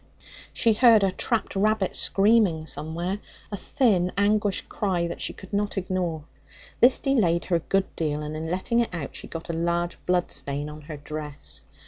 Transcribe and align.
She 0.51 0.73
heard 0.73 1.03
a 1.03 1.11
trapped 1.11 1.55
rabbit 1.55 1.95
screaming 1.95 2.65
somewhere, 2.65 3.19
a 3.51 3.55
thin 3.55 4.11
anguished 4.17 4.67
cry 4.67 5.05
that 5.05 5.21
she 5.21 5.31
could 5.31 5.53
not 5.53 5.77
ignore. 5.77 6.23
This 6.79 6.97
delayed 6.97 7.45
her 7.45 7.57
a 7.57 7.67
good 7.69 7.95
deal, 7.95 8.23
and 8.23 8.35
in 8.35 8.49
letting 8.49 8.79
it 8.79 8.91
out 8.95 9.15
she 9.15 9.27
got 9.27 9.47
a 9.51 9.53
large 9.53 10.03
bloodstain 10.07 10.71
on 10.71 10.81
her 10.81 10.97
dress. 10.97 11.65